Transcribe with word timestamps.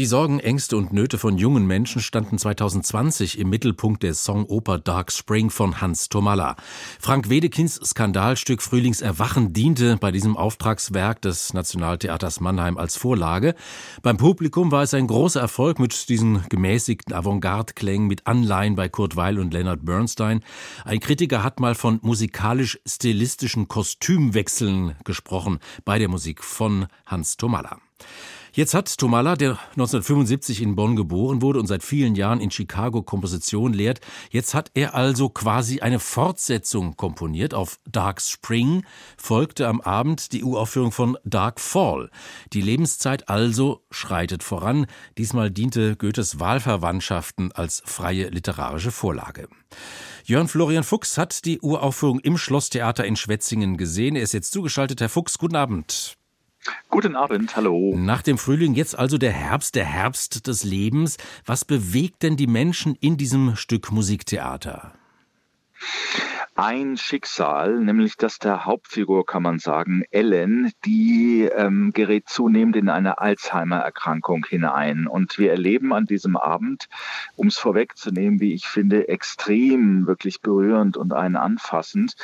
die 0.00 0.06
Sorgen, 0.06 0.40
Ängste 0.40 0.78
und 0.78 0.94
Nöte 0.94 1.18
von 1.18 1.36
jungen 1.36 1.66
Menschen 1.66 2.00
standen 2.00 2.38
2020 2.38 3.38
im 3.38 3.50
Mittelpunkt 3.50 4.02
der 4.02 4.14
Songoper 4.14 4.78
Dark 4.78 5.12
Spring 5.12 5.50
von 5.50 5.82
Hans 5.82 6.08
Tomalla. 6.08 6.56
Frank 6.98 7.28
Wedekins 7.28 7.74
Skandalstück 7.74 8.62
Frühlingserwachen 8.62 9.52
diente 9.52 9.98
bei 10.00 10.10
diesem 10.10 10.38
Auftragswerk 10.38 11.20
des 11.20 11.52
Nationaltheaters 11.52 12.40
Mannheim 12.40 12.78
als 12.78 12.96
Vorlage. 12.96 13.54
Beim 14.00 14.16
Publikum 14.16 14.72
war 14.72 14.84
es 14.84 14.94
ein 14.94 15.06
großer 15.06 15.42
Erfolg 15.42 15.78
mit 15.78 16.08
diesen 16.08 16.48
gemäßigten 16.48 17.14
Avantgarde-Klängen 17.14 18.06
mit 18.06 18.26
Anleihen 18.26 18.76
bei 18.76 18.88
Kurt 18.88 19.16
Weil 19.16 19.38
und 19.38 19.52
Leonard 19.52 19.84
Bernstein. 19.84 20.42
Ein 20.86 21.00
Kritiker 21.00 21.44
hat 21.44 21.60
mal 21.60 21.74
von 21.74 21.98
musikalisch-stilistischen 22.00 23.68
Kostümwechseln 23.68 24.96
gesprochen 25.04 25.58
bei 25.84 25.98
der 25.98 26.08
Musik 26.08 26.42
von 26.42 26.86
Hans 27.04 27.36
Tomalla. 27.36 27.76
Jetzt 28.52 28.74
hat 28.74 28.98
Tomala, 28.98 29.36
der 29.36 29.52
1975 29.70 30.60
in 30.60 30.74
Bonn 30.74 30.96
geboren 30.96 31.40
wurde 31.40 31.60
und 31.60 31.68
seit 31.68 31.84
vielen 31.84 32.16
Jahren 32.16 32.40
in 32.40 32.50
Chicago 32.50 33.02
Komposition 33.02 33.72
lehrt, 33.72 34.00
jetzt 34.30 34.54
hat 34.54 34.72
er 34.74 34.94
also 34.94 35.28
quasi 35.28 35.80
eine 35.80 36.00
Fortsetzung 36.00 36.96
komponiert. 36.96 37.54
Auf 37.54 37.78
Dark 37.86 38.20
Spring 38.20 38.84
folgte 39.16 39.68
am 39.68 39.80
Abend 39.80 40.32
die 40.32 40.42
Uraufführung 40.42 40.90
von 40.90 41.16
Dark 41.24 41.60
Fall. 41.60 42.10
Die 42.52 42.60
Lebenszeit 42.60 43.28
also 43.28 43.84
schreitet 43.90 44.42
voran. 44.42 44.86
Diesmal 45.16 45.52
diente 45.52 45.96
Goethes 45.96 46.40
Wahlverwandtschaften 46.40 47.52
als 47.52 47.82
freie 47.84 48.30
literarische 48.30 48.90
Vorlage. 48.90 49.48
Jörn 50.24 50.48
Florian 50.48 50.84
Fuchs 50.84 51.18
hat 51.18 51.44
die 51.44 51.60
Uraufführung 51.60 52.18
im 52.18 52.36
Schlosstheater 52.36 53.04
in 53.04 53.16
Schwetzingen 53.16 53.76
gesehen. 53.76 54.16
Er 54.16 54.22
ist 54.22 54.32
jetzt 54.32 54.52
zugeschaltet. 54.52 55.00
Herr 55.00 55.08
Fuchs, 55.08 55.38
guten 55.38 55.56
Abend. 55.56 56.19
Guten 56.90 57.16
Abend, 57.16 57.56
hallo. 57.56 57.94
Nach 57.96 58.22
dem 58.22 58.36
Frühling 58.36 58.74
jetzt 58.74 58.98
also 58.98 59.16
der 59.16 59.32
Herbst, 59.32 59.74
der 59.74 59.86
Herbst 59.86 60.46
des 60.46 60.64
Lebens. 60.64 61.16
Was 61.46 61.64
bewegt 61.64 62.22
denn 62.22 62.36
die 62.36 62.46
Menschen 62.46 62.96
in 62.96 63.16
diesem 63.16 63.56
Stück 63.56 63.90
Musiktheater? 63.90 64.92
Ein 66.62 66.98
Schicksal, 66.98 67.80
nämlich 67.80 68.18
das 68.18 68.38
der 68.38 68.66
Hauptfigur, 68.66 69.24
kann 69.24 69.42
man 69.42 69.58
sagen, 69.58 70.02
Ellen, 70.10 70.70
die 70.84 71.48
ähm, 71.50 71.92
gerät 71.94 72.28
zunehmend 72.28 72.76
in 72.76 72.90
eine 72.90 73.18
Alzheimer-Erkrankung 73.18 74.44
hinein. 74.46 75.06
Und 75.06 75.38
wir 75.38 75.52
erleben 75.52 75.94
an 75.94 76.04
diesem 76.04 76.36
Abend, 76.36 76.90
um 77.34 77.46
es 77.46 77.56
vorwegzunehmen, 77.56 78.40
wie 78.40 78.52
ich 78.52 78.66
finde, 78.66 79.08
extrem, 79.08 80.06
wirklich 80.06 80.42
berührend 80.42 80.98
und 80.98 81.14
einen 81.14 81.36
anfassend, 81.36 82.14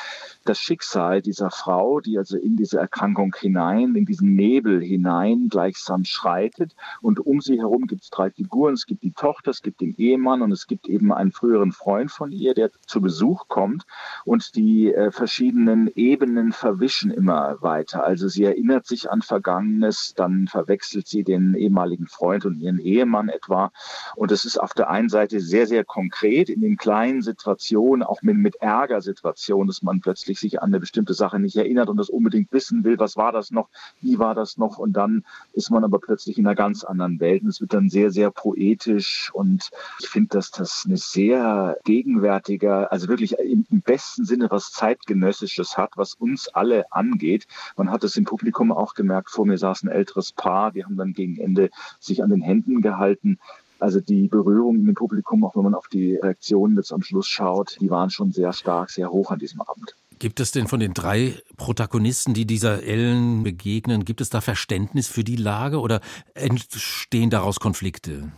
das 0.44 0.60
Schicksal 0.60 1.22
dieser 1.22 1.50
Frau, 1.50 2.00
die 2.00 2.18
also 2.18 2.36
in 2.36 2.56
diese 2.56 2.78
Erkrankung 2.78 3.34
hinein, 3.40 3.94
in 3.94 4.04
diesen 4.04 4.34
Nebel 4.34 4.82
hinein 4.82 5.48
gleichsam 5.48 6.04
schreitet. 6.04 6.76
Und 7.00 7.20
um 7.20 7.40
sie 7.40 7.58
herum 7.58 7.86
gibt 7.86 8.02
es 8.02 8.10
drei 8.10 8.30
Figuren. 8.30 8.74
Es 8.74 8.84
gibt 8.84 9.02
die 9.02 9.12
Tochter, 9.12 9.50
es 9.50 9.62
gibt 9.62 9.80
den 9.80 9.94
Ehemann 9.96 10.42
und 10.42 10.52
es 10.52 10.66
gibt 10.66 10.88
eben 10.88 11.10
einen 11.10 11.32
früheren 11.32 11.72
Freund 11.72 12.10
von 12.10 12.32
ihr, 12.32 12.52
der 12.52 12.70
zu 12.86 13.00
Besuch 13.00 13.48
kommt. 13.48 13.86
Und 14.26 14.56
die 14.56 14.92
äh, 14.92 15.10
verschiedenen 15.10 15.88
Ebenen 15.94 16.52
verwischen 16.52 17.10
immer 17.10 17.56
weiter. 17.62 18.04
Also 18.04 18.28
sie 18.28 18.44
erinnert 18.44 18.84
sich 18.84 19.10
an 19.10 19.22
Vergangenes, 19.22 20.12
dann 20.14 20.48
verwechselt 20.48 21.06
sie 21.06 21.24
den 21.24 21.54
ehemaligen 21.54 22.08
Freund 22.08 22.44
und 22.44 22.58
ihren 22.60 22.78
Ehemann 22.78 23.28
etwa. 23.28 23.70
Und 24.16 24.32
es 24.32 24.44
ist 24.44 24.58
auf 24.58 24.74
der 24.74 24.90
einen 24.90 25.08
Seite 25.08 25.40
sehr, 25.40 25.66
sehr 25.66 25.84
konkret 25.84 26.50
in 26.50 26.60
den 26.60 26.76
kleinen 26.76 27.22
Situationen, 27.22 28.02
auch 28.02 28.20
mit, 28.22 28.36
mit 28.36 28.56
Ärgersituationen, 28.56 29.68
dass 29.68 29.82
man 29.82 30.00
plötzlich 30.00 30.40
sich 30.40 30.60
an 30.60 30.70
eine 30.70 30.80
bestimmte 30.80 31.14
Sache 31.14 31.38
nicht 31.38 31.56
erinnert 31.56 31.88
und 31.88 31.96
das 31.96 32.10
unbedingt 32.10 32.52
wissen 32.52 32.82
will, 32.82 32.98
was 32.98 33.16
war 33.16 33.30
das 33.30 33.52
noch, 33.52 33.68
wie 34.00 34.18
war 34.18 34.34
das 34.34 34.58
noch 34.58 34.78
und 34.78 34.94
dann 34.94 35.24
ist 35.52 35.70
man 35.70 35.84
aber 35.84 36.00
plötzlich 36.00 36.36
in 36.36 36.46
einer 36.46 36.56
ganz 36.56 36.82
anderen 36.82 37.20
Welt 37.20 37.42
und 37.42 37.48
es 37.48 37.60
wird 37.60 37.72
dann 37.72 37.88
sehr, 37.88 38.10
sehr 38.10 38.30
poetisch 38.30 39.30
und 39.32 39.70
ich 40.00 40.08
finde, 40.08 40.30
dass 40.30 40.50
das 40.50 40.84
eine 40.86 40.96
sehr 40.96 41.78
gegenwärtige, 41.84 42.90
also 42.90 43.08
wirklich 43.08 43.38
im, 43.38 43.64
besten 43.82 44.15
Sinne 44.24 44.50
was 44.50 44.70
zeitgenössisches 44.72 45.76
hat, 45.76 45.92
was 45.96 46.14
uns 46.14 46.48
alle 46.48 46.90
angeht. 46.92 47.46
Man 47.76 47.90
hat 47.90 48.04
es 48.04 48.16
im 48.16 48.24
Publikum 48.24 48.72
auch 48.72 48.94
gemerkt, 48.94 49.30
vor 49.30 49.46
mir 49.46 49.58
saß 49.58 49.82
ein 49.82 49.88
älteres 49.88 50.32
Paar, 50.32 50.72
die 50.72 50.84
haben 50.84 50.96
dann 50.96 51.12
gegen 51.12 51.38
Ende 51.38 51.70
sich 52.00 52.22
an 52.22 52.30
den 52.30 52.40
Händen 52.40 52.80
gehalten. 52.80 53.38
Also 53.78 54.00
die 54.00 54.28
Berührung 54.28 54.76
im 54.76 54.94
Publikum, 54.94 55.44
auch 55.44 55.54
wenn 55.54 55.64
man 55.64 55.74
auf 55.74 55.88
die 55.88 56.16
Reaktionen 56.16 56.76
jetzt 56.76 56.92
am 56.92 57.02
Schluss 57.02 57.28
schaut, 57.28 57.76
die 57.80 57.90
waren 57.90 58.10
schon 58.10 58.32
sehr 58.32 58.52
stark, 58.52 58.90
sehr 58.90 59.10
hoch 59.10 59.30
an 59.30 59.38
diesem 59.38 59.60
Abend. 59.60 59.94
Gibt 60.18 60.40
es 60.40 60.50
denn 60.50 60.66
von 60.66 60.80
den 60.80 60.94
drei 60.94 61.34
Protagonisten, 61.58 62.32
die 62.32 62.46
dieser 62.46 62.82
Ellen 62.82 63.42
begegnen, 63.42 64.06
gibt 64.06 64.22
es 64.22 64.30
da 64.30 64.40
Verständnis 64.40 65.08
für 65.08 65.24
die 65.24 65.36
Lage 65.36 65.78
oder 65.78 66.00
entstehen 66.32 67.28
daraus 67.28 67.60
Konflikte? 67.60 68.32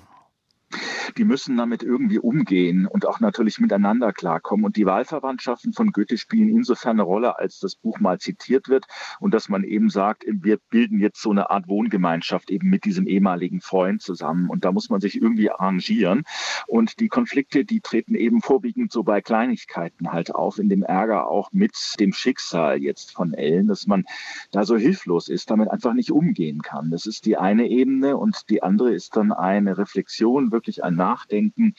Die 1.16 1.24
müssen 1.24 1.56
damit 1.56 1.82
irgendwie 1.82 2.18
umgehen 2.18 2.86
und 2.86 3.06
auch 3.06 3.20
natürlich 3.20 3.58
miteinander 3.58 4.12
klarkommen. 4.12 4.64
Und 4.64 4.76
die 4.76 4.86
Wahlverwandtschaften 4.86 5.72
von 5.72 5.92
Goethe 5.92 6.18
spielen 6.18 6.48
insofern 6.48 6.92
eine 6.92 7.02
Rolle, 7.02 7.38
als 7.38 7.58
das 7.60 7.76
Buch 7.76 8.00
mal 8.00 8.18
zitiert 8.18 8.68
wird 8.68 8.86
und 9.20 9.34
dass 9.34 9.48
man 9.48 9.64
eben 9.64 9.90
sagt, 9.90 10.24
wir 10.26 10.58
bilden 10.70 11.00
jetzt 11.00 11.20
so 11.20 11.30
eine 11.30 11.50
Art 11.50 11.68
Wohngemeinschaft 11.68 12.50
eben 12.50 12.68
mit 12.68 12.84
diesem 12.84 13.06
ehemaligen 13.06 13.60
Freund 13.60 14.02
zusammen. 14.02 14.48
Und 14.48 14.64
da 14.64 14.72
muss 14.72 14.90
man 14.90 15.00
sich 15.00 15.20
irgendwie 15.20 15.50
arrangieren. 15.50 16.24
Und 16.66 17.00
die 17.00 17.08
Konflikte, 17.08 17.64
die 17.64 17.80
treten 17.80 18.14
eben 18.14 18.40
vorwiegend 18.40 18.92
so 18.92 19.02
bei 19.02 19.20
Kleinigkeiten 19.20 20.12
halt 20.12 20.34
auf, 20.34 20.58
in 20.58 20.68
dem 20.68 20.82
Ärger 20.82 21.28
auch 21.28 21.50
mit 21.52 21.94
dem 21.98 22.12
Schicksal 22.12 22.82
jetzt 22.82 23.12
von 23.12 23.34
Ellen, 23.34 23.68
dass 23.68 23.86
man 23.86 24.04
da 24.50 24.64
so 24.64 24.76
hilflos 24.76 25.28
ist, 25.28 25.50
damit 25.50 25.70
einfach 25.70 25.94
nicht 25.94 26.10
umgehen 26.10 26.62
kann. 26.62 26.90
Das 26.90 27.06
ist 27.06 27.24
die 27.26 27.36
eine 27.36 27.68
Ebene 27.68 28.16
und 28.16 28.50
die 28.50 28.62
andere 28.62 28.92
ist 28.92 29.16
dann 29.16 29.32
eine 29.32 29.78
Reflexion, 29.78 30.52
wirklich 30.52 30.84
ein 30.84 30.97
Nachdenken, 30.98 31.74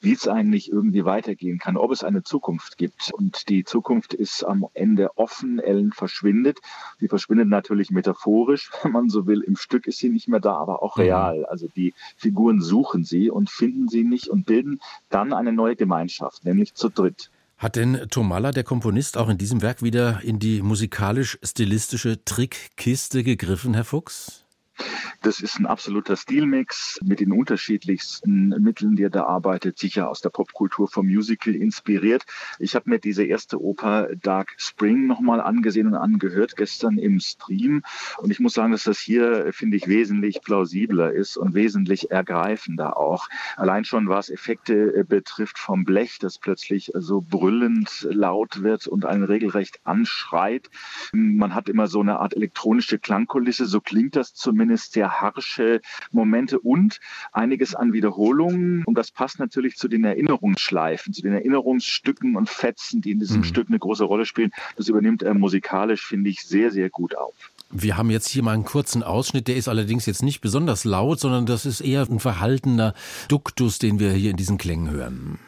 wie 0.00 0.12
es 0.12 0.26
eigentlich 0.26 0.72
irgendwie 0.72 1.04
weitergehen 1.04 1.58
kann, 1.58 1.76
ob 1.76 1.92
es 1.92 2.02
eine 2.02 2.22
Zukunft 2.22 2.78
gibt. 2.78 3.10
Und 3.12 3.50
die 3.50 3.64
Zukunft 3.64 4.14
ist 4.14 4.42
am 4.44 4.66
Ende 4.72 5.18
offen. 5.18 5.58
Ellen 5.58 5.92
verschwindet. 5.92 6.60
Sie 6.98 7.08
verschwindet 7.08 7.48
natürlich 7.48 7.90
metaphorisch, 7.90 8.70
wenn 8.82 8.92
man 8.92 9.10
so 9.10 9.26
will. 9.26 9.42
Im 9.42 9.56
Stück 9.56 9.86
ist 9.86 9.98
sie 9.98 10.08
nicht 10.08 10.28
mehr 10.28 10.40
da, 10.40 10.54
aber 10.54 10.82
auch 10.82 10.96
mhm. 10.96 11.02
real. 11.02 11.44
Also 11.44 11.68
die 11.76 11.92
Figuren 12.16 12.62
suchen 12.62 13.04
sie 13.04 13.30
und 13.30 13.50
finden 13.50 13.88
sie 13.88 14.04
nicht 14.04 14.28
und 14.28 14.46
bilden 14.46 14.80
dann 15.10 15.34
eine 15.34 15.52
neue 15.52 15.76
Gemeinschaft, 15.76 16.44
nämlich 16.46 16.74
zu 16.74 16.88
dritt. 16.88 17.30
Hat 17.60 17.76
denn 17.76 18.06
Tomalla, 18.10 18.52
der 18.52 18.64
Komponist, 18.64 19.18
auch 19.18 19.28
in 19.28 19.36
diesem 19.36 19.60
Werk 19.60 19.82
wieder 19.82 20.20
in 20.22 20.38
die 20.38 20.62
musikalisch-stilistische 20.62 22.24
Trickkiste 22.24 23.22
gegriffen, 23.22 23.74
Herr 23.74 23.84
Fuchs? 23.84 24.46
Das 25.22 25.40
ist 25.40 25.58
ein 25.58 25.66
absoluter 25.66 26.16
Stilmix 26.16 26.98
mit 27.02 27.20
den 27.20 27.32
unterschiedlichsten 27.32 28.48
Mitteln, 28.62 28.96
die 28.96 29.02
er 29.02 29.10
da 29.10 29.24
arbeitet, 29.24 29.78
sicher 29.78 30.08
aus 30.08 30.20
der 30.20 30.30
Popkultur 30.30 30.88
vom 30.88 31.06
Musical 31.06 31.54
inspiriert. 31.54 32.24
Ich 32.58 32.74
habe 32.74 32.88
mir 32.88 32.98
diese 32.98 33.24
erste 33.24 33.60
Oper 33.60 34.08
Dark 34.22 34.54
Spring 34.56 35.06
nochmal 35.06 35.40
angesehen 35.40 35.86
und 35.86 35.94
angehört 35.94 36.56
gestern 36.56 36.96
im 36.96 37.20
Stream 37.20 37.82
und 38.18 38.30
ich 38.30 38.40
muss 38.40 38.54
sagen, 38.54 38.72
dass 38.72 38.84
das 38.84 38.98
hier, 38.98 39.52
finde 39.52 39.76
ich, 39.76 39.88
wesentlich 39.88 40.40
plausibler 40.42 41.12
ist 41.12 41.36
und 41.36 41.54
wesentlich 41.54 42.10
ergreifender 42.10 42.96
auch. 42.96 43.28
Allein 43.56 43.84
schon 43.84 44.08
was 44.08 44.30
Effekte 44.30 44.94
äh, 44.94 45.04
betrifft 45.04 45.58
vom 45.58 45.84
Blech, 45.84 46.18
das 46.18 46.38
plötzlich 46.38 46.90
so 46.94 47.20
brüllend 47.20 48.06
laut 48.10 48.62
wird 48.62 48.86
und 48.86 49.04
einen 49.04 49.24
regelrecht 49.24 49.80
anschreit. 49.84 50.70
Man 51.12 51.54
hat 51.54 51.68
immer 51.68 51.86
so 51.86 52.00
eine 52.00 52.20
Art 52.20 52.34
elektronische 52.34 52.98
Klangkulisse, 52.98 53.66
so 53.66 53.80
klingt 53.80 54.16
das 54.16 54.34
zumindest 54.34 54.69
sehr 54.76 55.20
harsche 55.20 55.80
Momente 56.12 56.58
und 56.58 57.00
einiges 57.32 57.74
an 57.74 57.92
Wiederholungen. 57.92 58.84
Und 58.84 58.96
das 58.96 59.10
passt 59.10 59.38
natürlich 59.38 59.76
zu 59.76 59.88
den 59.88 60.04
Erinnerungsschleifen, 60.04 61.12
zu 61.12 61.22
den 61.22 61.32
Erinnerungsstücken 61.32 62.36
und 62.36 62.48
Fetzen, 62.48 63.00
die 63.00 63.12
in 63.12 63.20
diesem 63.20 63.38
mhm. 63.38 63.44
Stück 63.44 63.68
eine 63.68 63.78
große 63.78 64.04
Rolle 64.04 64.26
spielen. 64.26 64.50
Das 64.76 64.88
übernimmt 64.88 65.22
er 65.22 65.34
musikalisch, 65.34 66.06
finde 66.06 66.30
ich, 66.30 66.42
sehr, 66.42 66.70
sehr 66.70 66.90
gut 66.90 67.16
auf. 67.16 67.34
Wir 67.72 67.96
haben 67.96 68.10
jetzt 68.10 68.28
hier 68.28 68.42
mal 68.42 68.54
einen 68.54 68.64
kurzen 68.64 69.04
Ausschnitt, 69.04 69.46
der 69.46 69.56
ist 69.56 69.68
allerdings 69.68 70.04
jetzt 70.06 70.24
nicht 70.24 70.40
besonders 70.40 70.84
laut, 70.84 71.20
sondern 71.20 71.46
das 71.46 71.66
ist 71.66 71.80
eher 71.80 72.02
ein 72.02 72.18
verhaltener 72.18 72.94
Duktus, 73.28 73.78
den 73.78 74.00
wir 74.00 74.10
hier 74.12 74.32
in 74.32 74.36
diesen 74.36 74.58
Klängen 74.58 74.90
hören. 74.90 75.38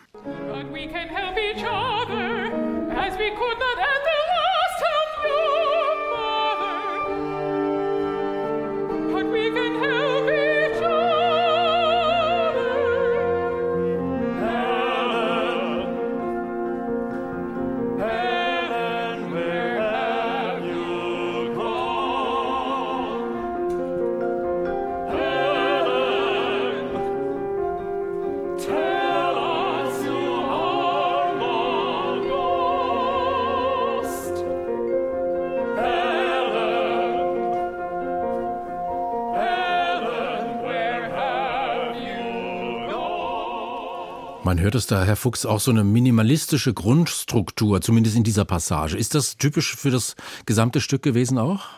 Man 44.45 44.59
hört 44.59 44.75
es 44.75 44.89
da, 44.89 45.05
Herr 45.05 45.15
Fuchs, 45.15 45.47
auch 45.47 45.61
so 45.61 45.71
eine 45.71 45.85
minimalistische 45.85 46.75
Grundstruktur, 46.75 47.81
zumindest 47.81 48.17
in 48.17 48.25
dieser 48.25 48.45
Passage. 48.45 48.97
Ist 48.97 49.15
das 49.15 49.37
typisch 49.37 49.77
für 49.77 49.93
das 49.93 50.17
gesamte 50.47 50.81
Stück 50.81 51.03
gewesen 51.03 51.39
auch? 51.39 51.69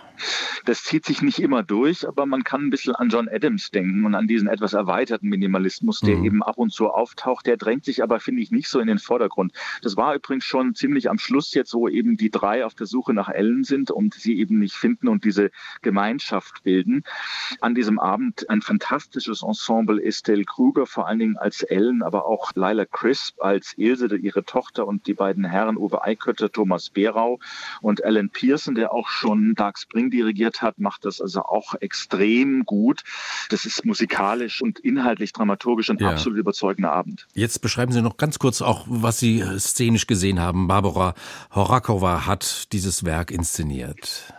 Das 0.65 0.83
zieht 0.83 1.05
sich 1.05 1.23
nicht 1.23 1.39
immer 1.41 1.63
durch, 1.63 2.07
aber 2.07 2.27
man 2.27 2.45
kann 2.45 2.67
ein 2.67 2.71
bisschen 2.71 2.95
an 2.95 3.09
John 3.09 3.29
Adams 3.29 3.71
denken 3.71 4.05
und 4.05 4.15
an 4.15 4.27
diesen 4.27 4.49
etwas 4.49 4.73
erweiterten 4.73 5.29
Minimalismus, 5.29 6.01
der 6.01 6.17
mhm. 6.17 6.25
eben 6.25 6.43
ab 6.43 6.57
und 6.57 6.73
zu 6.73 6.89
auftaucht. 6.89 7.47
Der 7.47 7.57
drängt 7.57 7.85
sich 7.85 8.03
aber, 8.03 8.21
finde 8.21 8.43
ich, 8.43 8.51
nicht 8.51 8.69
so 8.69 8.81
in 8.81 8.87
den 8.87 8.99
Vordergrund. 8.99 9.53
Das 9.83 9.97
war 9.97 10.15
übrigens 10.15 10.45
schon 10.45 10.75
ziemlich 10.75 11.11
am 11.11 11.19
Schluss 11.19 11.53
jetzt, 11.55 11.75
wo 11.75 11.89
eben 11.89 12.17
die 12.17 12.31
drei 12.31 12.65
auf 12.65 12.75
der 12.75 12.87
Suche 12.87 13.13
nach 13.13 13.29
Ellen 13.29 13.65
sind 13.65 13.91
und 13.91 14.15
sie 14.15 14.39
eben 14.39 14.59
nicht 14.59 14.75
finden 14.75 15.09
und 15.09 15.25
diese 15.25 15.51
Gemeinschaft 15.83 16.63
bilden. 16.63 17.05
An 17.61 17.75
diesem 17.75 17.99
Abend 17.99 18.49
ein 18.49 18.63
fantastisches 18.63 19.43
Ensemble 19.43 20.03
Estelle 20.03 20.45
Kruger, 20.45 20.87
vor 20.87 21.07
allen 21.07 21.19
Dingen 21.19 21.37
als 21.37 21.63
Ellen, 21.63 22.03
aber 22.03 22.27
auch 22.27 22.53
Lila 22.55 22.85
Crisp 22.85 23.41
als 23.41 23.75
Ilse, 23.77 24.17
ihre 24.17 24.45
Tochter 24.45 24.87
und 24.87 25.07
die 25.07 25.15
beiden 25.15 25.45
Herren 25.45 25.77
Uwe 25.77 26.03
Eikötter, 26.05 26.51
Thomas 26.51 26.91
Berau 26.91 27.39
und 27.81 28.05
Alan 28.05 28.31
Pearson, 28.31 28.75
der 28.75 28.93
auch 28.93 29.09
schon 29.09 29.55
Dark 29.55 29.79
Spring 29.79 30.04
Ring 30.05 30.11
dirigiert 30.11 30.63
hat, 30.63 30.79
macht 30.79 31.05
das 31.05 31.21
also 31.21 31.43
auch 31.43 31.75
extrem 31.81 32.65
gut. 32.65 33.03
Das 33.51 33.65
ist 33.65 33.85
musikalisch 33.85 34.63
und 34.63 34.79
inhaltlich 34.79 35.33
dramaturgisch 35.33 35.91
ein 35.91 35.99
ja. 35.99 36.11
absolut 36.11 36.39
überzeugender 36.39 36.93
Abend. 36.93 37.27
Jetzt 37.35 37.61
beschreiben 37.61 37.93
Sie 37.93 38.03
noch 38.03 38.17
ganz 38.17 38.39
kurz 38.39 38.63
auch, 38.63 38.85
was 38.89 39.19
Sie 39.19 39.43
szenisch 39.59 40.07
gesehen 40.07 40.41
haben. 40.41 40.69
Barbara 40.69 41.15
Horakova 41.55 42.27
hat 42.27 42.73
dieses 42.73 43.05
Werk 43.05 43.31
inszeniert. 43.31 44.33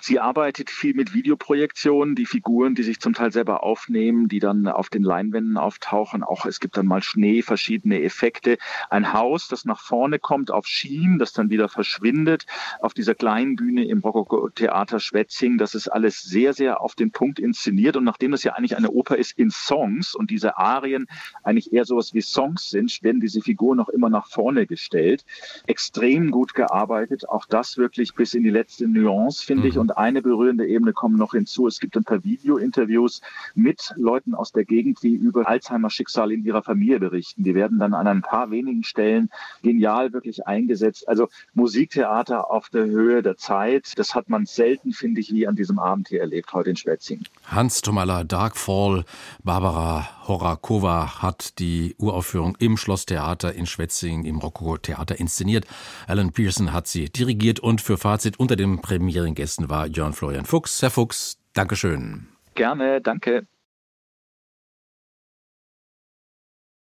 Sie 0.00 0.18
arbeitet 0.18 0.70
viel 0.70 0.94
mit 0.94 1.14
Videoprojektionen, 1.14 2.14
die 2.14 2.26
Figuren, 2.26 2.74
die 2.74 2.82
sich 2.82 3.00
zum 3.00 3.14
Teil 3.14 3.32
selber 3.32 3.62
aufnehmen, 3.62 4.28
die 4.28 4.38
dann 4.38 4.66
auf 4.68 4.90
den 4.90 5.02
Leinwänden 5.02 5.56
auftauchen. 5.56 6.22
Auch 6.22 6.46
es 6.46 6.60
gibt 6.60 6.76
dann 6.76 6.86
mal 6.86 7.02
Schnee, 7.02 7.42
verschiedene 7.42 8.02
Effekte. 8.02 8.58
Ein 8.90 9.12
Haus, 9.12 9.48
das 9.48 9.64
nach 9.64 9.80
vorne 9.80 10.18
kommt 10.18 10.50
auf 10.50 10.66
Schienen, 10.66 11.18
das 11.18 11.32
dann 11.32 11.50
wieder 11.50 11.68
verschwindet. 11.68 12.46
Auf 12.80 12.94
dieser 12.94 13.14
kleinen 13.14 13.56
Bühne 13.56 13.84
im 13.84 14.00
Rokoko-Theater 14.00 15.00
Schwetzing, 15.00 15.58
das 15.58 15.74
ist 15.74 15.88
alles 15.88 16.22
sehr, 16.22 16.52
sehr 16.52 16.80
auf 16.80 16.94
den 16.94 17.12
Punkt 17.12 17.38
inszeniert. 17.38 17.96
Und 17.96 18.04
nachdem 18.04 18.32
das 18.32 18.42
ja 18.42 18.54
eigentlich 18.54 18.76
eine 18.76 18.90
Oper 18.90 19.16
ist 19.16 19.38
in 19.38 19.50
Songs 19.50 20.14
und 20.14 20.30
diese 20.30 20.56
Arien 20.56 21.06
eigentlich 21.42 21.72
eher 21.72 21.84
sowas 21.84 22.14
wie 22.14 22.20
Songs 22.20 22.70
sind, 22.70 23.02
werden 23.02 23.20
diese 23.20 23.40
Figuren 23.40 23.76
noch 23.76 23.88
immer 23.88 24.10
nach 24.10 24.26
vorne 24.26 24.66
gestellt. 24.66 25.24
Extrem 25.66 26.30
gut 26.30 26.54
gearbeitet. 26.54 27.28
Auch 27.28 27.46
das 27.46 27.76
wirklich 27.76 28.14
bis 28.14 28.34
in 28.34 28.42
die 28.42 28.50
letzte 28.50 28.88
Nuance, 28.88 29.44
finde 29.44 29.61
finde 29.62 29.74
mhm. 29.74 29.80
Und 29.80 29.96
eine 29.96 30.22
berührende 30.22 30.66
Ebene 30.66 30.92
kommt 30.92 31.16
noch 31.18 31.32
hinzu. 31.32 31.66
Es 31.66 31.80
gibt 31.80 31.96
ein 31.96 32.04
paar 32.04 32.22
Video-Interviews 32.24 33.20
mit 33.54 33.92
Leuten 33.96 34.34
aus 34.34 34.52
der 34.52 34.64
Gegend, 34.64 35.02
die 35.02 35.14
über 35.14 35.48
Alzheimer-Schicksal 35.48 36.32
in 36.32 36.44
ihrer 36.44 36.62
Familie 36.62 37.00
berichten. 37.00 37.44
Die 37.44 37.54
werden 37.54 37.78
dann 37.78 37.94
an 37.94 38.06
ein 38.06 38.22
paar 38.22 38.50
wenigen 38.50 38.84
Stellen 38.84 39.30
genial 39.62 40.12
wirklich 40.12 40.46
eingesetzt. 40.46 41.08
Also 41.08 41.28
Musiktheater 41.54 42.50
auf 42.50 42.68
der 42.68 42.84
Höhe 42.86 43.22
der 43.22 43.36
Zeit. 43.36 43.92
Das 43.96 44.14
hat 44.14 44.28
man 44.28 44.46
selten, 44.46 44.92
finde 44.92 45.20
ich, 45.20 45.32
wie 45.32 45.46
an 45.46 45.56
diesem 45.56 45.78
Abend 45.78 46.08
hier 46.08 46.20
erlebt, 46.20 46.52
heute 46.52 46.70
in 46.70 46.76
Schwetzing. 46.76 47.24
Hans 47.46 47.80
Tomala, 47.80 48.24
Darkfall, 48.24 49.04
Barbara 49.42 50.08
Horakova 50.26 51.22
hat 51.22 51.58
die 51.58 51.94
Uraufführung 51.98 52.56
im 52.58 52.76
Schlosstheater 52.76 53.52
in 53.52 53.66
Schwetzing 53.66 54.24
im 54.24 54.38
Rokoko-Theater 54.38 55.18
inszeniert. 55.18 55.66
Alan 56.06 56.32
Pearson 56.32 56.72
hat 56.72 56.86
sie 56.86 57.10
dirigiert 57.10 57.60
und 57.60 57.80
für 57.80 57.98
Fazit 57.98 58.38
unter 58.38 58.56
den 58.56 58.80
Premierengästen 58.80 59.68
war 59.68 59.86
Jörn 59.86 60.12
Florian 60.12 60.44
Fuchs. 60.44 60.82
Herr 60.82 60.90
Fuchs, 60.90 61.38
Dankeschön. 61.52 62.28
Gerne, 62.54 63.00
danke. 63.00 63.46